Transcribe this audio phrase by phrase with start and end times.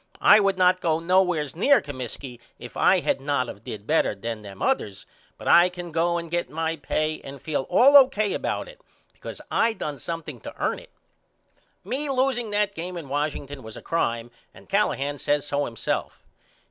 [0.19, 4.41] I would not go nowheres near Comiskey if I had not of did better than
[4.41, 5.05] them others
[5.37, 8.33] but I can go and get my pay and feel all O.K.
[8.33, 8.81] about it
[9.13, 10.89] because I done something to ern it.
[11.83, 16.23] Me loseing that game in Washington was a crime and Callahan says so himself.